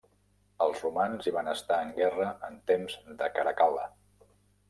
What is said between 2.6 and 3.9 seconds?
temps de Caracal·la.